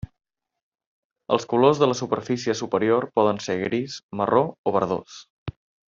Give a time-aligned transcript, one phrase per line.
[1.35, 5.21] Els colors de la superfície superior poden ser gris, marró o verdós.